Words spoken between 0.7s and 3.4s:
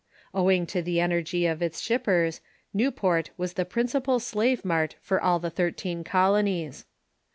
the energy of its ship pers, Newport